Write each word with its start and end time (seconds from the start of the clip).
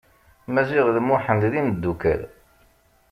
Maziɣ 0.53 0.85
d 0.95 0.97
Muḥend 1.07 1.43
d 1.51 1.53
imdukkal. 1.59 2.21